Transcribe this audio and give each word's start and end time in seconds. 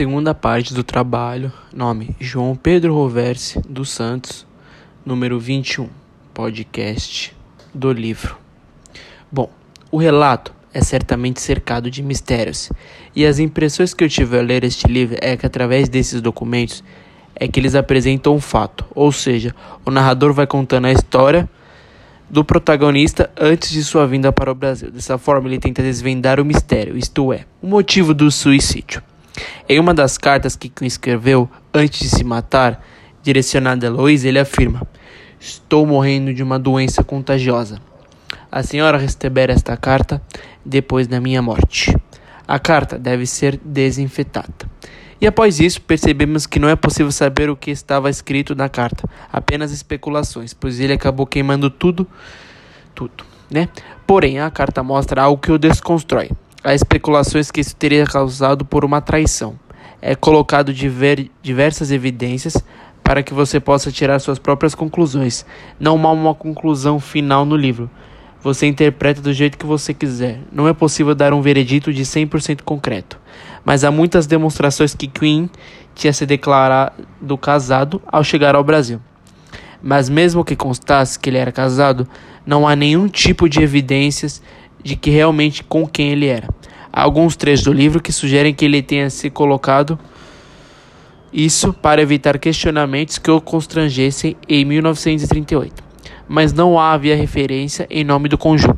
segunda 0.00 0.34
parte 0.34 0.72
do 0.72 0.82
trabalho, 0.82 1.52
nome 1.74 2.16
João 2.18 2.56
Pedro 2.56 2.94
Roverse 2.94 3.60
dos 3.68 3.90
Santos, 3.90 4.46
número 5.04 5.38
21, 5.38 5.90
podcast 6.32 7.36
do 7.74 7.92
livro. 7.92 8.38
Bom, 9.30 9.50
o 9.90 9.98
relato 9.98 10.54
é 10.72 10.80
certamente 10.80 11.42
cercado 11.42 11.90
de 11.90 12.02
mistérios, 12.02 12.72
e 13.14 13.26
as 13.26 13.38
impressões 13.38 13.92
que 13.92 14.02
eu 14.02 14.08
tive 14.08 14.38
ao 14.38 14.42
ler 14.42 14.64
este 14.64 14.88
livro 14.88 15.18
é 15.20 15.36
que 15.36 15.44
através 15.44 15.86
desses 15.86 16.22
documentos 16.22 16.82
é 17.36 17.46
que 17.46 17.60
eles 17.60 17.74
apresentam 17.74 18.34
um 18.34 18.40
fato, 18.40 18.86
ou 18.94 19.12
seja, 19.12 19.54
o 19.84 19.90
narrador 19.90 20.32
vai 20.32 20.46
contando 20.46 20.86
a 20.86 20.92
história 20.92 21.46
do 22.30 22.42
protagonista 22.42 23.30
antes 23.38 23.68
de 23.70 23.84
sua 23.84 24.06
vinda 24.06 24.32
para 24.32 24.50
o 24.50 24.54
Brasil. 24.54 24.90
Dessa 24.90 25.18
forma, 25.18 25.46
ele 25.46 25.58
tenta 25.58 25.82
desvendar 25.82 26.40
o 26.40 26.44
mistério, 26.44 26.96
isto 26.96 27.34
é, 27.34 27.44
o 27.60 27.66
motivo 27.66 28.14
do 28.14 28.30
suicídio. 28.30 29.02
Em 29.68 29.78
uma 29.78 29.94
das 29.94 30.18
cartas 30.18 30.56
que 30.56 30.72
escreveu 30.82 31.48
antes 31.72 32.00
de 32.00 32.08
se 32.08 32.24
matar, 32.24 32.84
direcionada 33.22 33.86
a 33.86 33.88
Heloísa, 33.88 34.28
ele 34.28 34.38
afirma: 34.38 34.86
Estou 35.38 35.86
morrendo 35.86 36.34
de 36.34 36.42
uma 36.42 36.58
doença 36.58 37.02
contagiosa. 37.02 37.80
A 38.50 38.62
senhora 38.62 38.98
receberá 38.98 39.52
esta 39.52 39.76
carta 39.76 40.20
depois 40.64 41.06
da 41.06 41.20
minha 41.20 41.40
morte. 41.40 41.96
A 42.46 42.58
carta 42.58 42.98
deve 42.98 43.26
ser 43.26 43.60
desinfetada. 43.64 44.68
E 45.20 45.26
após 45.26 45.60
isso, 45.60 45.80
percebemos 45.82 46.46
que 46.46 46.58
não 46.58 46.68
é 46.68 46.74
possível 46.74 47.12
saber 47.12 47.50
o 47.50 47.56
que 47.56 47.70
estava 47.70 48.08
escrito 48.08 48.54
na 48.54 48.68
carta, 48.68 49.08
apenas 49.30 49.70
especulações, 49.70 50.54
pois 50.54 50.80
ele 50.80 50.94
acabou 50.94 51.26
queimando 51.26 51.68
tudo, 51.68 52.06
tudo, 52.94 53.24
né? 53.50 53.68
Porém, 54.06 54.40
a 54.40 54.50
carta 54.50 54.82
mostra 54.82 55.22
algo 55.22 55.40
que 55.40 55.52
o 55.52 55.58
desconstrói. 55.58 56.30
Há 56.62 56.74
especulações 56.74 57.50
que 57.50 57.60
isso 57.60 57.74
teria 57.74 58.04
causado 58.04 58.66
por 58.66 58.84
uma 58.84 59.00
traição. 59.00 59.58
É 60.02 60.14
colocado 60.14 60.74
diver, 60.74 61.30
diversas 61.42 61.90
evidências 61.90 62.62
para 63.02 63.22
que 63.22 63.32
você 63.32 63.58
possa 63.58 63.90
tirar 63.90 64.18
suas 64.18 64.38
próprias 64.38 64.74
conclusões. 64.74 65.46
Não 65.78 66.06
há 66.06 66.12
uma 66.12 66.34
conclusão 66.34 67.00
final 67.00 67.46
no 67.46 67.56
livro. 67.56 67.90
Você 68.42 68.66
interpreta 68.66 69.22
do 69.22 69.32
jeito 69.32 69.56
que 69.56 69.64
você 69.64 69.94
quiser. 69.94 70.40
Não 70.52 70.68
é 70.68 70.74
possível 70.74 71.14
dar 71.14 71.32
um 71.32 71.40
veredito 71.40 71.94
de 71.94 72.02
100% 72.02 72.60
concreto. 72.62 73.18
Mas 73.64 73.82
há 73.82 73.90
muitas 73.90 74.26
demonstrações 74.26 74.94
que 74.94 75.06
Queen 75.06 75.48
tinha 75.94 76.12
se 76.12 76.26
declarado 76.26 77.38
casado 77.40 78.02
ao 78.06 78.22
chegar 78.22 78.54
ao 78.54 78.64
Brasil. 78.64 79.00
Mas 79.82 80.10
mesmo 80.10 80.44
que 80.44 80.54
constasse 80.54 81.18
que 81.18 81.30
ele 81.30 81.38
era 81.38 81.52
casado, 81.52 82.06
não 82.44 82.68
há 82.68 82.76
nenhum 82.76 83.08
tipo 83.08 83.48
de 83.48 83.62
evidências 83.62 84.42
de 84.82 84.96
que 84.96 85.10
realmente 85.10 85.62
com 85.64 85.86
quem 85.86 86.10
ele 86.10 86.26
era. 86.26 86.48
Há 86.92 87.02
alguns 87.02 87.36
trechos 87.36 87.64
do 87.64 87.72
livro 87.72 88.02
que 88.02 88.12
sugerem 88.12 88.54
que 88.54 88.64
ele 88.64 88.82
tenha 88.82 89.10
se 89.10 89.30
colocado 89.30 89.98
isso 91.32 91.72
para 91.72 92.02
evitar 92.02 92.38
questionamentos 92.38 93.18
que 93.18 93.30
o 93.30 93.40
constrangessem 93.40 94.36
em 94.48 94.64
1938 94.64 95.90
mas 96.32 96.52
não 96.52 96.78
havia 96.78 97.16
referência 97.16 97.88
em 97.90 98.04
nome 98.04 98.28
do 98.28 98.38
cônjuge. 98.38 98.72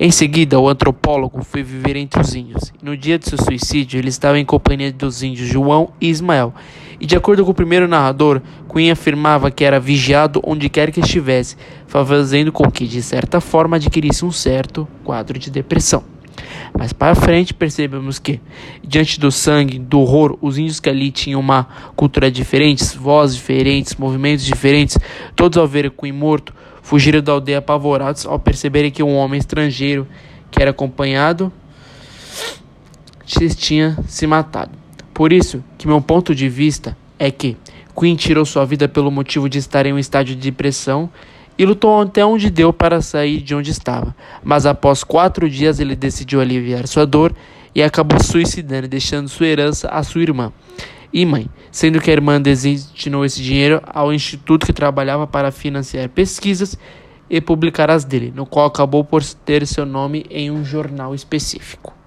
Em 0.00 0.12
seguida, 0.12 0.60
o 0.60 0.68
antropólogo 0.68 1.42
foi 1.42 1.60
viver 1.60 1.96
entre 1.96 2.20
os 2.20 2.32
índios. 2.32 2.72
No 2.80 2.96
dia 2.96 3.18
de 3.18 3.28
seu 3.28 3.36
suicídio, 3.36 3.98
ele 3.98 4.10
estava 4.10 4.38
em 4.38 4.44
companhia 4.44 4.92
dos 4.92 5.24
índios 5.24 5.48
João 5.48 5.90
e 6.00 6.08
Ismael. 6.08 6.54
E 7.00 7.06
de 7.06 7.16
acordo 7.16 7.44
com 7.44 7.50
o 7.50 7.54
primeiro 7.54 7.88
narrador, 7.88 8.40
Queen 8.72 8.92
afirmava 8.92 9.50
que 9.50 9.64
era 9.64 9.80
vigiado 9.80 10.40
onde 10.44 10.68
quer 10.68 10.92
que 10.92 11.00
estivesse, 11.00 11.56
fazendo 11.88 12.52
com 12.52 12.70
que, 12.70 12.86
de 12.86 13.02
certa 13.02 13.40
forma, 13.40 13.74
adquirisse 13.74 14.24
um 14.24 14.30
certo 14.30 14.86
quadro 15.02 15.36
de 15.36 15.50
depressão. 15.50 16.04
Mais 16.78 16.92
para 16.92 17.16
frente, 17.16 17.52
percebemos 17.52 18.20
que, 18.20 18.40
diante 18.86 19.18
do 19.18 19.32
sangue, 19.32 19.80
do 19.80 19.98
horror, 19.98 20.38
os 20.40 20.56
índios 20.58 20.78
que 20.78 20.88
ali 20.88 21.10
tinham 21.10 21.40
uma 21.40 21.66
cultura 21.96 22.30
diferente, 22.30 22.84
vozes 22.96 23.36
diferentes, 23.36 23.96
movimentos 23.96 24.44
diferentes, 24.44 24.96
todos 25.34 25.58
ao 25.58 25.66
verem 25.66 25.90
Queen 25.90 26.12
morto, 26.12 26.54
fugiram 26.88 27.20
da 27.20 27.32
aldeia 27.32 27.58
apavorados 27.58 28.24
ao 28.24 28.38
perceberem 28.38 28.90
que 28.90 29.02
um 29.02 29.14
homem 29.14 29.38
estrangeiro 29.38 30.08
que 30.50 30.62
era 30.62 30.70
acompanhado 30.70 31.52
tinha 33.26 33.94
se 34.06 34.26
matado. 34.26 34.70
Por 35.12 35.30
isso 35.30 35.62
que 35.76 35.86
meu 35.86 36.00
ponto 36.00 36.34
de 36.34 36.48
vista 36.48 36.96
é 37.18 37.30
que 37.30 37.58
Queen 37.94 38.16
tirou 38.16 38.42
sua 38.46 38.64
vida 38.64 38.88
pelo 38.88 39.10
motivo 39.10 39.50
de 39.50 39.58
estar 39.58 39.84
em 39.84 39.92
um 39.92 39.98
estágio 39.98 40.34
de 40.34 40.40
depressão 40.40 41.10
e 41.58 41.66
lutou 41.66 42.00
até 42.00 42.24
onde 42.24 42.48
deu 42.48 42.72
para 42.72 43.02
sair 43.02 43.42
de 43.42 43.54
onde 43.54 43.70
estava. 43.70 44.16
Mas 44.42 44.64
após 44.64 45.04
quatro 45.04 45.46
dias 45.50 45.78
ele 45.80 45.94
decidiu 45.94 46.40
aliviar 46.40 46.88
sua 46.88 47.04
dor 47.04 47.34
e 47.74 47.82
acabou 47.82 48.18
suicidando, 48.18 48.88
deixando 48.88 49.28
sua 49.28 49.46
herança 49.46 49.88
à 49.88 50.02
sua 50.02 50.22
irmã 50.22 50.50
e 51.12 51.24
mãe, 51.24 51.48
sendo 51.70 52.00
que 52.00 52.10
a 52.10 52.14
irmã 52.14 52.40
destinou 52.40 53.24
esse 53.24 53.42
dinheiro 53.42 53.80
ao 53.86 54.12
instituto 54.12 54.66
que 54.66 54.72
trabalhava 54.72 55.26
para 55.26 55.50
financiar 55.50 56.08
pesquisas 56.08 56.78
e 57.28 57.40
publicar 57.40 57.90
as 57.90 58.04
dele, 58.04 58.32
no 58.34 58.46
qual 58.46 58.66
acabou 58.66 59.04
por 59.04 59.22
ter 59.24 59.66
seu 59.66 59.84
nome 59.84 60.26
em 60.30 60.50
um 60.50 60.64
jornal 60.64 61.14
específico. 61.14 61.97